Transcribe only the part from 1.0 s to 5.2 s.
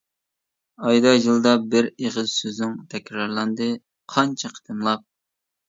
يىلدا بىر ئېغىز سۆزۈڭ، تەكرارلاندى قانچە قېتىملاپ.